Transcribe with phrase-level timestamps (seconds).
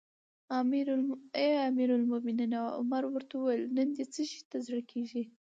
[1.39, 2.59] اې امیر المؤمنینه!
[2.79, 5.23] عمر ورته وویل: نن دې څه شي ته زړه کیږي؟